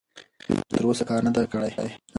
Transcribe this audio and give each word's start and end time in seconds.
دوی 0.45 0.59
لا 0.61 0.69
تراوسه 0.77 1.03
کار 1.09 1.19
نه 1.25 1.31
دی 1.35 1.43
خلاص 1.51 1.73
کړی. 1.77 1.91